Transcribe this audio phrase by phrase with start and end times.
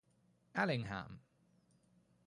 [0.55, 1.19] Allingham.